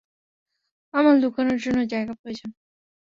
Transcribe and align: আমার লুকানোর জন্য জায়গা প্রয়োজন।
আমার 0.93 1.15
লুকানোর 1.21 1.57
জন্য 1.57 1.79
জায়গা 1.91 2.13
প্রয়োজন। 2.13 2.49